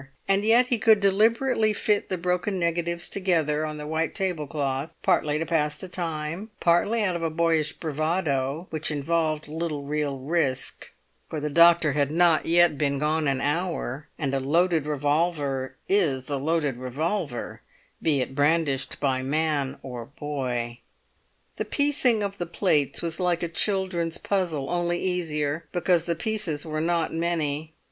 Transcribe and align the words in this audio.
And 0.27 0.43
yet 0.43 0.65
he 0.65 0.79
could 0.79 0.99
deliberately 0.99 1.73
fit 1.73 2.09
the 2.09 2.17
broken 2.17 2.57
negatives 2.57 3.07
together, 3.07 3.67
on 3.67 3.77
the 3.77 3.85
white 3.85 4.15
tablecloth, 4.15 4.89
partly 5.03 5.37
to 5.37 5.45
pass 5.45 5.75
the 5.75 5.87
time, 5.87 6.49
partly 6.59 7.03
out 7.03 7.15
of 7.15 7.21
a 7.21 7.29
boyish 7.29 7.73
bravado 7.73 8.65
which 8.71 8.89
involved 8.89 9.47
little 9.47 9.83
real 9.83 10.17
risk; 10.17 10.89
for 11.29 11.39
the 11.39 11.51
doctor 11.51 11.91
had 11.91 12.09
not 12.09 12.47
yet 12.47 12.79
been 12.79 12.97
gone 12.97 13.27
an 13.27 13.41
hour; 13.41 14.07
and 14.17 14.33
a 14.33 14.39
loaded 14.39 14.87
revolver 14.87 15.75
is 15.87 16.31
a 16.31 16.37
loaded 16.37 16.77
revolver, 16.77 17.61
be 18.01 18.21
it 18.21 18.33
brandished 18.33 18.99
by 18.99 19.21
man 19.21 19.77
or 19.83 20.05
boy. 20.07 20.79
The 21.57 21.65
piecing 21.65 22.23
of 22.23 22.39
the 22.39 22.47
plates 22.47 23.03
was 23.03 23.19
like 23.19 23.43
a 23.43 23.47
children's 23.47 24.17
puzzle, 24.17 24.67
only 24.71 24.99
easier, 24.99 25.65
because 25.71 26.05
the 26.05 26.15
pieces 26.15 26.65
were 26.65 26.81
not 26.81 27.13
many. 27.13 27.75